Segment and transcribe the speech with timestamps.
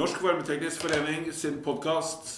[0.00, 2.28] Norsk Varmeteknisk Forening sin podkast.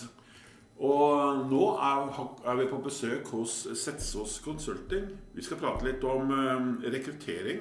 [0.82, 5.04] Og nå er, vi på besøk hos Setsås Consulting.
[5.30, 7.60] Vi skal prate litt om eh, rekruttering.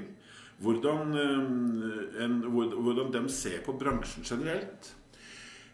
[0.66, 4.90] Hvordan, eh, en, hvordan de ser på bransjen generelt.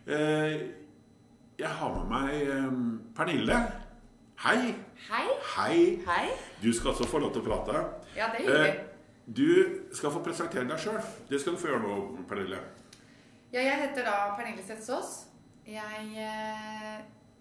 [0.03, 0.57] Eh,
[1.61, 2.81] jeg har med meg eh,
[3.15, 3.61] Pernille.
[4.43, 4.73] Hei.
[5.05, 5.27] Hei.
[5.53, 5.77] Hei.
[6.09, 6.25] Hei.
[6.65, 7.85] Du skal også få lov til å prate.
[8.17, 8.75] Ja, det er hyggelig.
[8.75, 10.99] Eh, du skal få presentere deg sjøl.
[11.31, 12.59] Det skal du få gjøre nå, Pernille.
[13.47, 15.11] Ja, jeg heter da Pernille Setsås.
[15.63, 16.97] Jeg eh,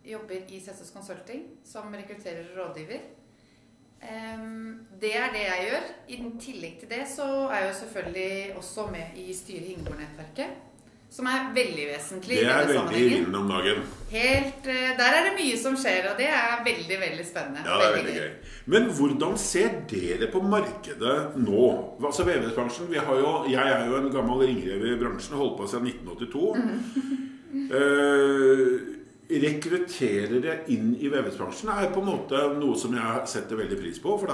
[0.07, 3.01] jobber i Setsås Consulting som rekrutterer og rådgiver.
[4.07, 5.89] Um, det er det jeg gjør.
[6.07, 10.55] I tillegg til det så er jeg jo selvfølgelig også med i styret i Ingeborg-nettverket.
[11.11, 13.85] Som er veldig vesentlig Det er veldig i vinden om dagen.
[14.11, 17.63] Helt, eh, der er det mye som skjer, og det er veldig, veldig spennende.
[17.65, 18.33] Ja, det er veldig gøy.
[18.75, 21.69] Men hvordan ser dere på markedet nå?
[22.03, 25.71] Altså VVS-bransjen, vi har jo, Jeg er jo en gammel ringrev i bransjen, holdt på
[25.71, 26.53] siden 1982.
[27.57, 28.75] Eh,
[29.41, 33.99] rekrutterer det inn i VVS-bransjen er på en måte noe som jeg setter veldig pris
[34.03, 34.13] på.
[34.21, 34.29] For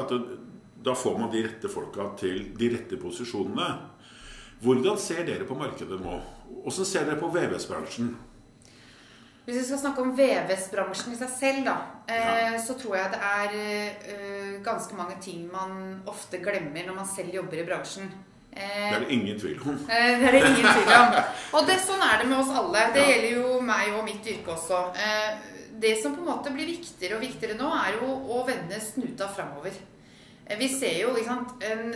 [0.82, 3.68] da får man de rette folka til de rette posisjonene.
[4.62, 6.18] Hvordan ser dere på markedet nå?
[6.62, 8.12] Hvordan ser dere på VVS-bransjen?
[9.44, 11.72] Hvis vi skal snakke om VVS-bransjen i seg selv, da,
[12.06, 12.58] ja.
[12.62, 13.56] så tror jeg det er
[14.14, 15.72] eh, ganske mange ting man
[16.06, 18.12] ofte glemmer når man selv jobber i bransjen.
[18.12, 19.78] Det Eh, er det ingen tvil om.
[19.88, 21.14] eh, det er det ingen tvil om.
[21.56, 22.82] Og det, sånn er det med oss alle.
[22.92, 23.06] Det Ja.
[23.14, 24.80] gjelder jo meg og mitt yrke også.
[24.92, 25.30] Eh,
[25.80, 29.26] det som på en måte blir viktigere og viktigere nå, er jo å vende snuta
[29.32, 29.72] framover.
[30.46, 31.92] Eh, Vi ser jo ikke sant, en,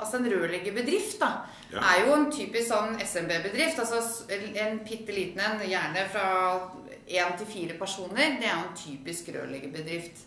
[0.00, 1.32] altså en rørleggerbedrift da,
[1.72, 1.80] Ja.
[1.80, 3.78] er jo en typisk sånn SMB-bedrift.
[3.78, 6.28] Altså en bitte liten en, gjerne fra
[7.08, 8.38] én til fire personer.
[8.40, 10.24] Det er jo en typisk rørleggerbedrift.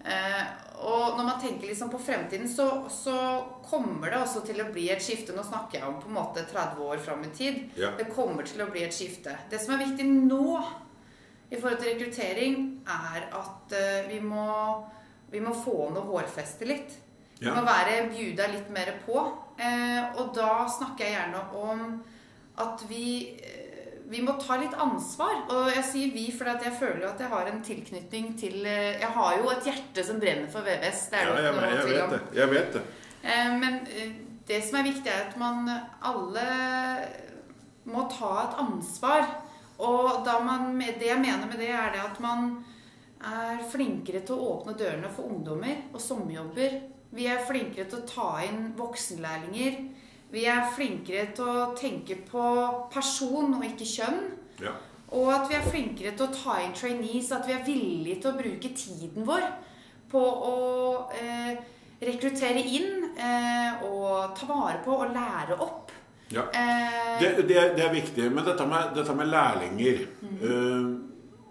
[0.00, 0.44] Eh,
[0.80, 3.16] og når man tenker liksom på fremtiden, så, så
[3.68, 5.34] kommer det også til å bli et skifte.
[5.36, 7.58] Nå snakker jeg om på en måte 30 år fram i tid.
[7.76, 7.90] Ja.
[7.98, 9.34] Det kommer til å bli et skifte.
[9.52, 10.40] Det som er viktig nå
[11.50, 12.56] i forhold til rekruttering,
[12.88, 14.46] er at eh, vi, må,
[15.30, 16.96] vi må få ned hårfestet litt.
[17.40, 17.54] Vi Ja.
[17.54, 19.32] må være bjuda litt mer på.
[19.58, 22.02] Eh, og da snakker jeg gjerne om
[22.58, 25.46] at vi, eh, vi må ta litt ansvar.
[25.48, 28.98] Og jeg sier vi fordi jeg føler jo at jeg har en tilknytning til eh,
[29.00, 31.08] Jeg har jo et hjerte som brenner for VVS.
[31.10, 32.10] Det er Ja, det jeg, ikke noe jeg tvil om.
[32.10, 32.20] det.
[32.34, 32.82] Jeg vet det.
[33.60, 33.80] Men
[34.48, 35.68] det som er viktig, er at man
[36.02, 36.46] alle
[37.86, 39.26] må ta et ansvar.
[39.80, 42.64] Og da man, det jeg mener med det, er det at man
[43.20, 46.78] er flinkere til å åpne dørene for ungdommer og sommerjobber.
[47.12, 49.80] Vi er flinkere til å ta inn voksenlærlinger.
[50.30, 52.44] Vi er flinkere til å tenke på
[52.92, 54.20] person og ikke kjønn.
[54.62, 54.72] Ja.
[55.10, 58.30] Og at vi er flinkere til å ta inn trainees, at vi er villige til
[58.30, 59.42] å bruke tiden vår
[60.10, 60.54] på å
[61.18, 61.56] eh,
[62.00, 65.90] rekruttere inn eh, og ta vare på og lære opp.
[66.30, 66.46] Ja.
[66.54, 68.30] Eh, Det, det, er- det er viktig.
[68.32, 71.09] Men dette med, dette med lærlinger Mhm.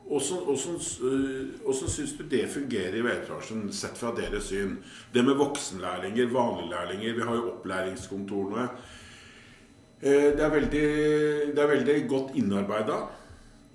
[0.09, 4.77] Eh, Hvordan, eh, syns du det fungerer i VV-bransjen, sett fra deres syn?
[5.13, 8.69] Det med voksenlærlinger, vanlige lærlinger, vi har jo opplæringskontorene.
[10.01, 13.07] Eh, Det er veldig, det er veldig godt innarbeida.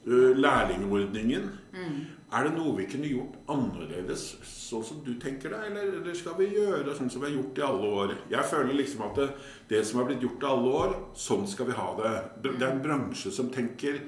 [0.06, 1.50] Lærlingordningen.
[1.72, 2.00] Mm.
[2.32, 5.70] Er det noe vi kunne gjort annerledes, sånn som du tenker deg?
[5.70, 8.14] Eller, eller skal vi gjøre sånn som vi har gjort i alle år?
[8.30, 9.28] Jeg føler liksom at det,
[9.70, 12.12] det som har blitt gjort i alle år, sånn skal vi ha det.
[12.42, 14.00] Det er en bransje som tenker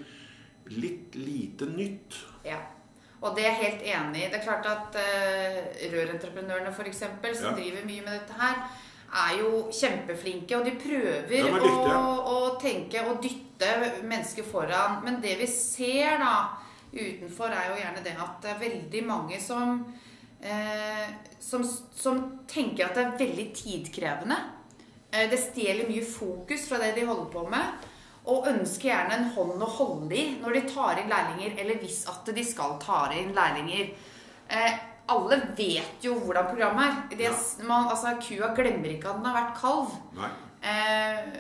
[0.71, 2.17] litt lite nytt.
[2.45, 2.59] ja.
[3.25, 4.27] Og det er jeg helt enig i.
[4.31, 5.61] Det er klart at uh,
[5.91, 7.53] rørentreprenørene f.eks., som Ja.
[7.57, 8.59] driver mye med dette her,
[9.25, 13.71] er jo kjempeflinke, og de prøver de å, å tenke og dytte
[14.05, 15.01] mennesker foran.
[15.03, 16.35] Men det vi ser da
[16.93, 19.81] utenfor, er jo gjerne det at det er veldig mange som
[20.43, 21.09] eh,
[21.41, 21.65] som,
[21.97, 24.39] som tenker at det er veldig tidkrevende.
[25.11, 27.87] Eh, det stjeler mye fokus fra det de holder på med.
[28.27, 32.01] Og ønsker gjerne en hånd å holde i når de tar inn lærlinger, eller hvis
[32.11, 33.93] at de skal ta inn lærlinger.
[34.49, 34.79] Eh,
[35.09, 37.17] alle vet jo hvordan programmet er.
[37.17, 37.67] Det, Ja.
[37.69, 39.93] man, altså, kua glemmer ikke at den har vært kalv.
[40.63, 41.39] Eh,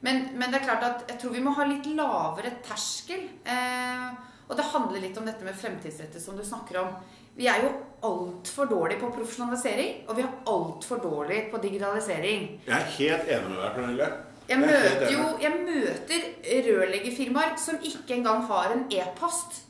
[0.00, 3.28] men, men det er klart at jeg tror vi må ha litt lavere terskel.
[3.44, 4.08] Eh,
[4.48, 6.96] og det handler litt om dette med fremtidsrettet som du snakker om.
[7.36, 7.70] Vi er jo
[8.06, 12.60] altfor dårlige på profesjonalisering, og vi er altfor dårlige på digitalisering.
[12.66, 14.08] Jeg er helt enig med deg, Pernille.
[14.48, 16.26] Jeg er møter jo jeg møter
[16.66, 19.62] rørleggerfirmaer som ikke engang har en e-post.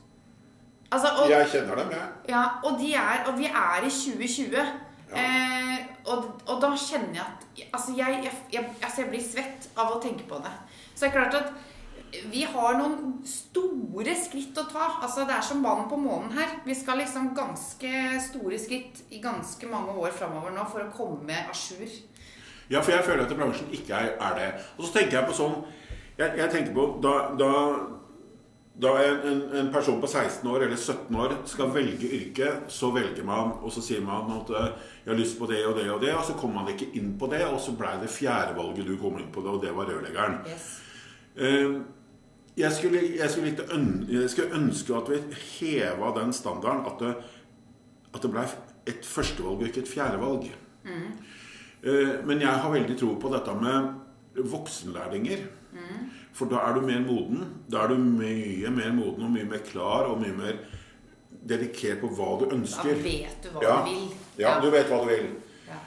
[0.91, 2.09] Altså, og, Jeg kjenner dem, jeg.
[2.29, 4.67] ja, og, de er, og vi er i 2020.
[5.15, 5.79] Eh,
[6.11, 9.94] og, og da kjenner jeg at altså jeg, jeg, jeg, altså jeg blir svett av
[9.94, 10.53] å tenke på det.
[10.94, 11.53] Så det er klart at
[12.31, 14.88] vi har noen store skritt å ta.
[15.03, 16.59] Altså Det er som mannen på månen her.
[16.67, 17.93] Vi skal liksom ganske
[18.29, 21.91] store skritt i ganske mange år framover nå for å komme à jour.
[22.70, 24.49] Ja, for jeg føler at bransjen ikke er, er det.
[24.78, 25.58] Og så tenker jeg på sånn
[26.19, 27.50] Jeg, jeg tenker på Da, da,
[28.82, 32.90] da en, en, en person på 16 år eller 17 år skal velge yrke, så
[32.94, 34.70] velger man, og så sier man at eh,
[35.05, 37.19] 'jeg har lyst på det og det og det', og så kommer man ikke inn
[37.19, 39.84] på det, og så blei det fjerdevalget du kom inn på det, og det var
[39.87, 40.40] rørleggeren.
[40.46, 40.81] Yes.
[41.37, 41.81] Eh,
[42.56, 45.17] Jeg skulle, jeg, skulle ikke øn, jeg skulle ønske at vi
[45.58, 46.87] heva den standarden.
[46.87, 47.14] At det,
[48.14, 48.44] at det ble
[48.87, 50.44] et førstevalg og ikke et fjerdevalg.
[50.87, 50.90] Eh,
[51.84, 55.42] Men jeg har veldig tro på dette med voksenlærlinger.
[56.34, 57.42] For da er du mer moden.
[57.70, 60.56] Da er du mye mer moden og mye mer klar og mye mer
[61.44, 62.94] dedikert på hva du Da ønsker.
[63.04, 63.76] vet du hva Ja.
[63.84, 64.08] du vil.
[64.38, 65.28] Ja, du vet hva du vil.
[65.69, 65.78] Ja.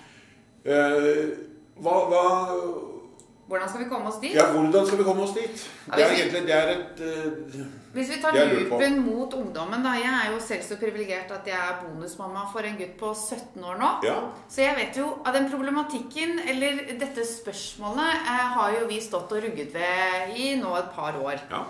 [0.72, 1.26] Eh,
[1.82, 2.24] hva, hva
[3.48, 4.34] Hvordan skal vi komme oss dit?
[4.36, 5.62] Ja, hvordan skal vi komme oss dit?
[5.88, 7.62] Det er egentlig det er et uh,
[7.94, 9.94] Hvis vi tar lupen mot ungdommen, da.
[9.96, 13.64] Jeg er jo selv så privilegert at jeg er bonusmamma for en gutt på 17
[13.64, 13.94] år nå.
[14.04, 14.18] Ja.
[14.52, 19.32] Så jeg vet jo at den problematikken, eller dette spørsmålet, eh, har jo vi stått
[19.32, 21.40] og rugget ved i nå et par år.
[21.48, 21.64] Ja,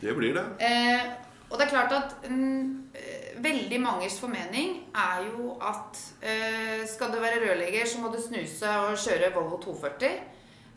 [0.00, 0.46] det blir det.
[0.62, 1.12] Eh,
[1.50, 7.12] og det er klart at mm, eh, veldig manges formening er jo at eh, skal
[7.12, 10.16] du være rørlegger, så må du snuse og kjøre Volvo 240.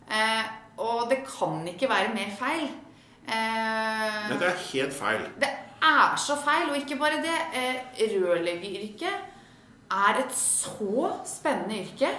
[0.08, 0.44] Eh,
[0.78, 2.68] og det kan ikke være mer feil.
[3.28, 5.26] Eh, det er helt feil.
[5.40, 5.50] det
[5.82, 7.38] er så feil, og ikke bare det.
[7.54, 7.76] Eh,
[8.14, 9.14] Rørleggeryrket
[9.90, 12.10] er et så spennende yrke.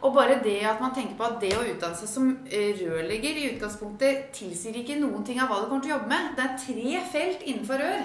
[0.00, 3.48] Og bare det at man tenker på at det å utdanne seg som rørlegger i
[3.50, 6.28] utgangspunktet tilsier ikke noen ting av hva du kommer til å jobbe med.
[6.36, 8.04] Det er tre felt innenfor rør.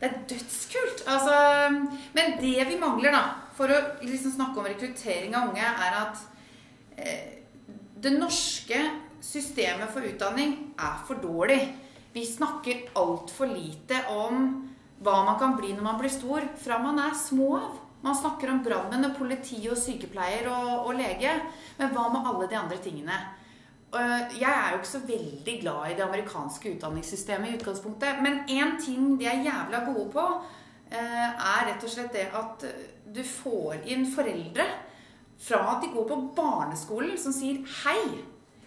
[0.00, 1.04] Det er dødskult.
[1.06, 1.36] Altså,
[2.18, 3.22] men det vi mangler, da,
[3.54, 6.24] for å liksom snakke om rekruttering av unge, er at
[6.98, 7.37] eh,
[8.02, 8.78] det norske
[9.24, 11.60] systemet for utdanning er for dårlig.
[12.14, 14.46] Vi snakker altfor lite om
[15.02, 17.76] hva man kan bli når man blir stor, fra man er små av.
[18.02, 21.32] Man snakker om brannmenn og politi og sykepleier og, og lege.
[21.80, 23.16] Men hva med alle de andre tingene?
[23.94, 28.22] Øh, Jeg er jo ikke så veldig glad i det amerikanske utdanningssystemet i utgangspunktet.
[28.22, 30.26] Men én ting de er jævla gode på,
[30.92, 32.68] øh, er rett og slett det at
[33.14, 34.68] du får inn foreldre
[35.38, 38.24] fra at de går på barneskolen, som sier hei.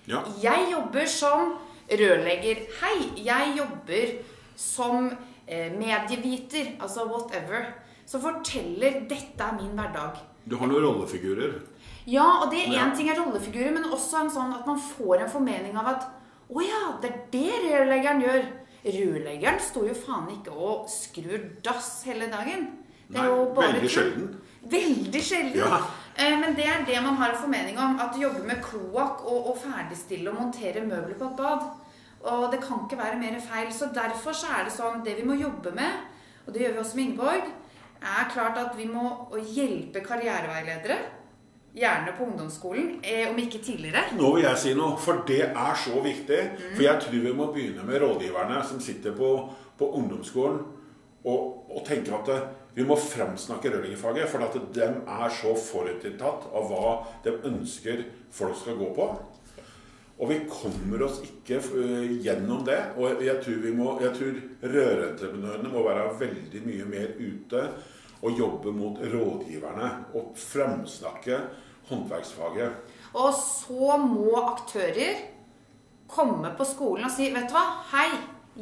[0.07, 0.23] Ja.
[0.41, 1.57] Jeg jobber som
[1.91, 2.63] rørlegger.
[2.81, 4.13] Hei, jeg jobber
[4.55, 5.11] som
[5.47, 7.65] eh, medieviter, altså whatever.
[8.05, 10.17] Som forteller 'dette er min hverdag'.
[10.49, 11.59] Du har noen rollefigurer.
[12.07, 12.85] Ja, og det Ja.
[12.85, 16.07] én ting er rollefigurer, men også en sånn at man får en formening av at
[16.51, 18.45] 'Å ja, det er det rørleggeren gjør'.
[18.85, 22.67] Rørleggeren står jo faen ikke og skrur dass hele dagen.
[23.07, 23.89] Det er Nei, jo bare veldig tull.
[23.89, 24.41] sjelden.
[24.63, 25.55] Veldig sjelden.
[25.57, 25.81] Ja.
[26.17, 27.99] Eh, Men det er det man har en formening om.
[27.99, 31.63] At du jobber med kloakk og, og ferdigstille og montere møbler på et bad.
[32.21, 33.71] Og det kan ikke være mer feil.
[33.73, 36.03] Så derfor så er det sånn Det vi må jobbe med,
[36.45, 37.49] og det gjør vi også med Ingeborg,
[38.01, 39.07] er klart at vi må
[39.55, 40.97] hjelpe karriereveiledere.
[41.71, 44.01] Gjerne på ungdomsskolen, eh, om ikke tidligere.
[44.17, 46.39] Nå vil jeg si noe, for det er så viktig.
[46.75, 49.29] For jeg tror vi må begynne med rådgiverne som sitter på,
[49.79, 50.59] på ungdomsskolen
[51.25, 54.29] og, og tenker at vi må framsnakke rørleggerfaget.
[54.31, 56.95] For at de er så forutinntatt av hva
[57.25, 59.07] de ønsker folk skal gå på.
[60.21, 62.79] Og vi kommer oss ikke eh, gjennom det.
[63.01, 67.65] Og jeg tror, må, tror rørentreprenørene må være veldig mye mer ute
[68.21, 69.89] og jobbe mot rådgiverne.
[70.13, 71.41] Og framsnakke
[71.89, 72.97] håndverksfaget.
[73.17, 75.25] Og så må aktører
[76.11, 77.65] komme på skolen og si Vet du hva?
[77.91, 78.11] Hei,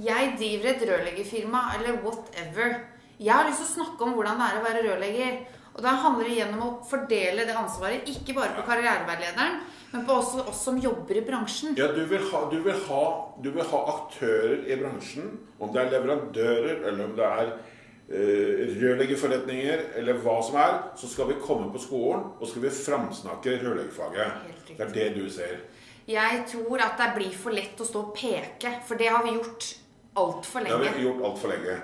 [0.05, 2.77] jeg driver et rørleggerfirma, eller whatever.
[3.19, 5.39] Jeg har lyst til å snakke om hvordan det er å være rørlegger.
[5.75, 9.59] Og da handler det igjen om å fordele det ansvaret, ikke bare på karriereveilederen,
[9.93, 11.75] men på også oss som jobber i bransjen.
[11.79, 13.03] Ja, du vil, ha, du, vil ha,
[13.43, 18.63] du vil ha aktører i bransjen, om det er leverandører, eller om det er eh,
[18.81, 23.59] rørleggerforretninger, eller hva som er, så skal vi komme på skolen, og skal vi framsnakke
[23.63, 24.49] rørleggerfaget.
[24.73, 25.61] Det er det du ser.
[26.09, 29.37] Jeg tror at det blir for lett å stå og peke, for det har vi
[29.37, 29.71] gjort
[30.19, 31.79] altfor Det har vi gjort altfor lenge.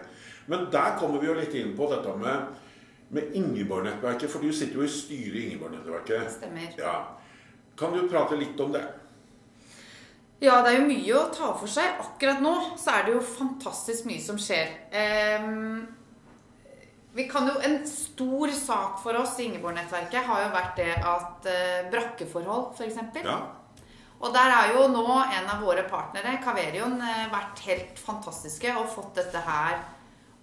[0.45, 2.53] Men der kommer vi jo litt inn på dette med,
[3.15, 6.29] med Ingeborg-nettverket, for du sitter jo i styret i Ingeborg-nettverket.
[6.37, 6.77] Stemmer.
[6.77, 6.99] Ja.
[7.79, 8.85] Kan du prate litt om det?
[10.43, 11.97] Ja, det er jo mye å ta for seg.
[12.03, 14.73] Akkurat nå så er det jo fantastisk mye som skjer.
[14.91, 15.85] Ehm,
[17.15, 21.47] vi kan jo, En stor sak for oss i Ingeborg-nettverket har jo vært det at
[21.49, 22.99] eh, brakkeforhold, f.eks.
[23.23, 23.39] Ja.
[24.19, 28.91] Og der er jo nå en av våre partnere, Caverion, eh, vært helt fantastiske og
[28.91, 29.79] fått dette her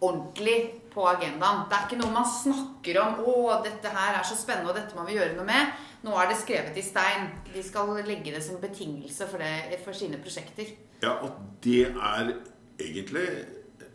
[0.03, 0.59] ordentlig
[0.93, 1.65] på agendaen.
[1.71, 4.99] Det er ikke noe man snakker om 'Å, dette her er så spennende, og dette
[4.99, 5.73] må vi gjøre noe med'.
[6.03, 7.31] Nå er det skrevet i stein.
[7.55, 10.75] De skal legge det som betingelse for, det, for sine prosjekter.
[11.03, 11.31] Ja, og
[11.63, 12.35] det er
[12.79, 13.29] egentlig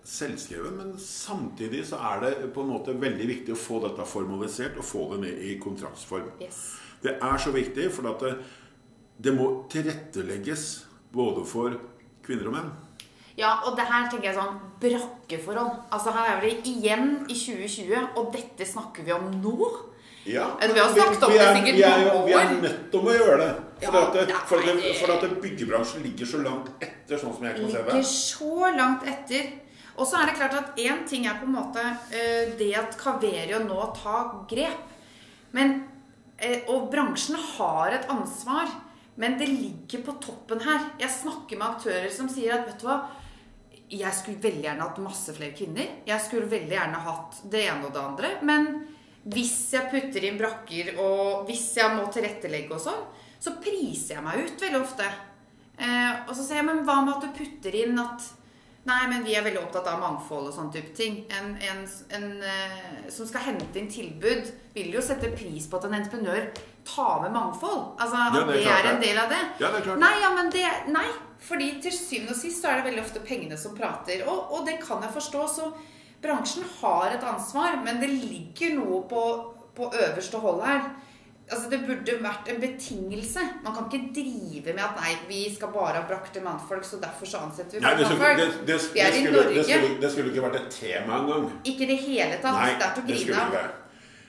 [0.08, 4.78] selvskrevet, men samtidig så er det på en måte veldig viktig å få dette formalisert
[4.80, 6.32] og få det ned i kontraktsform.
[6.42, 6.80] Yes.
[7.04, 8.38] Det er så viktig, for at det,
[9.20, 11.76] det må tilrettelegges både for
[12.24, 12.72] kvinner og menn.
[13.38, 15.76] Ja, og det her tenker jeg sånn brakkeforhold.
[15.94, 19.70] Altså Her er vi igjen i 2020, og dette snakker vi om nå?
[20.28, 23.00] Ja, Vi har snakket om vi det er- sikkert vi er Vi er nødt til
[23.00, 23.52] å gjøre det.
[23.80, 27.36] For, Ja, at, det, for, at, det, for at byggebransjen ligger så langt etter, sånn
[27.36, 27.94] som jeg kan se det.
[27.94, 29.52] Ligger så langt etter.
[29.98, 31.80] Og så er det klart at én ting er på en måte
[32.12, 34.84] eh, det at Caverio nå tar grep.
[35.54, 35.86] Men,
[36.40, 38.68] eh, og bransjen har et ansvar.
[39.16, 40.92] Men det ligger på toppen her.
[41.00, 43.00] Jeg snakker med aktører som sier at vet du hva,
[43.88, 45.92] jeg skulle veldig gjerne hatt masse flere kvinner.
[46.08, 48.32] Jeg skulle veldig gjerne hatt det ene og det andre.
[48.48, 48.68] Men
[49.28, 53.06] hvis jeg putter inn brakker, og hvis jeg må tilrettelegge og sånn,
[53.40, 55.08] så priser jeg meg ut veldig ofte.
[55.78, 58.28] Eh, og så sier jeg, men hva med at du putter inn at
[58.88, 61.18] Nei, men vi er veldig opptatt av mangfold og sånne type ting.
[61.36, 61.84] En, en,
[62.16, 66.48] en eh, som skal hente inn tilbud, vil jo sette pris på at en entreprenør
[66.88, 67.82] tar med mangfold.
[68.00, 69.42] Altså at Ja, det er det, er en del av det.
[69.60, 70.02] Ja, det er klart.
[70.06, 70.66] Nei, ja, men det
[70.96, 71.08] Nei.
[71.48, 74.24] Fordi til syvende og sist så er det veldig ofte pengene som prater.
[74.26, 75.44] Og, og det kan jeg forstå.
[75.52, 75.68] Så
[76.24, 79.26] bransjen har et ansvar, men det ligger noe på,
[79.78, 80.88] på øverste hold her.
[81.48, 83.40] Altså Det burde vært en betingelse.
[83.64, 87.30] Man kan ikke drive med at nei, vi skal bare ha brakte mannfolk, så derfor
[87.30, 89.64] så ansetter vi Nei, det skulle, det, det, Vi er i skulle, det, Norge.
[89.64, 91.46] skulle, det skulle ikke vært et tema engang.
[91.64, 92.58] Ikke i det hele tatt.
[92.60, 93.56] Nei, det er til å grine av.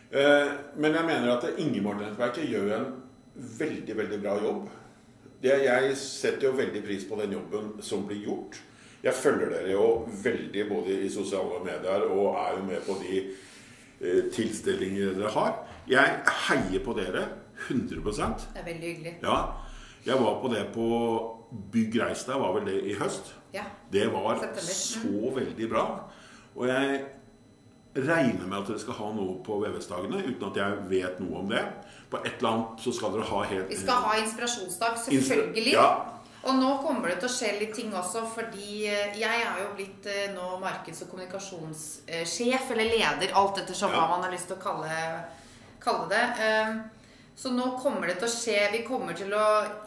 [0.09, 2.87] Eh, Men jeg mener at Ingeborg-nettverket gjør en
[3.59, 4.69] veldig, veldig bra jobb.
[5.43, 8.57] Jeg setter jo veldig pris på den jobben som blir gjort.
[9.03, 9.85] Jeg følger dere jo
[10.23, 15.53] veldig både i sosiale medier og er jo med på de eh, tilstelninger dere har.
[15.89, 17.25] Jeg heier på dere
[17.69, 18.01] 100
[18.55, 19.15] Det er veldig hyggelig.
[19.23, 19.39] Ja.
[20.07, 20.89] Jeg var på det på
[21.73, 23.33] Bygg Reistad, var vel det i høst.
[23.55, 23.65] Ja.
[23.93, 24.61] Det var September.
[24.63, 25.31] Mm.
[25.33, 25.85] så veldig bra.
[26.57, 27.05] Og jeg
[27.97, 31.49] regner med at dere skal ha noe på VVS-dagene, uten at jeg vet noe om
[31.51, 31.65] det.
[32.13, 35.75] På et eller annet så skal dere ha helt Vi skal ha inspirasjonsdag, selvfølgelig.
[35.75, 35.89] Ja.
[36.49, 39.73] Og nå kommer det til å skje litt ting også, fordi eh, jeg er jo
[39.75, 44.05] blitt eh, nå markeds- og kommunikasjonssjef, eller leder, alt ettersom Ja.
[44.05, 45.01] hva man har lyst til å kalle,
[45.83, 46.23] kalle det.
[46.45, 46.79] Eh,
[47.39, 49.43] Så nå kommer det til å skje Vi kommer til å,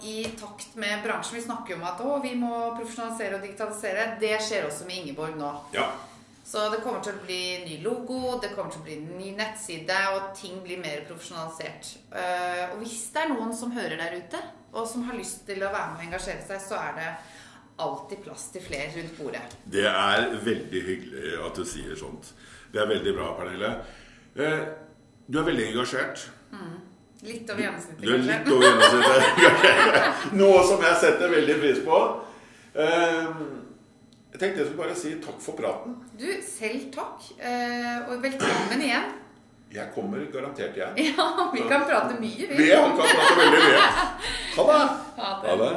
[0.07, 4.05] i takt med bransjen Vi snakker jo om at å, vi må profesjonalisere og digitalisere.
[4.21, 5.49] Det skjer også med Ingeborg nå.
[5.75, 5.89] Ja.
[6.47, 9.97] Så det kommer til å bli ny logo, det kommer til å bli ny nettside,
[10.15, 11.91] og ting blir mer profesjonalisert.
[12.11, 14.41] Eh, og hvis det er noen som hører der ute,
[14.73, 17.09] og som har lyst til å være med og engasjere seg, så er det
[17.83, 19.43] alltid plass til flere rundt bordet.
[19.75, 22.31] Det er veldig hyggelig at du sier sånt.
[22.71, 23.71] Det er veldig bra, Pernille.
[25.31, 26.25] Du er veldig engasjert.
[27.21, 28.53] Litt over gjennomsnittet, er litt kanskje.
[28.55, 30.31] over gjennomsnittet.
[30.39, 31.99] Noe som jeg setter veldig pris på.
[32.73, 33.27] Eh,
[34.31, 35.95] Jeg tenkte jeg skulle bare si takk for praten.
[36.17, 37.25] Du, selv takk.
[37.37, 39.09] eh, Og velkommen igjen.
[39.71, 40.97] Jeg kommer garantert igjen.
[41.11, 42.69] Ja, vi kan prate mye, Vi vi.
[42.73, 43.87] kan prate veldig mye.
[44.57, 44.79] Ha det.
[45.21, 45.49] Ha det.
[45.51, 45.73] Ha det.